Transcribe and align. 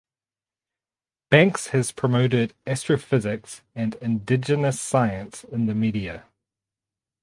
Banks 1.29 1.67
has 1.67 1.91
promoted 1.91 2.55
Astrophysics 2.65 3.61
and 3.75 3.93
indigenous 4.01 4.81
science 4.81 5.43
in 5.43 5.67
the 5.67 5.75
media. 5.75 6.25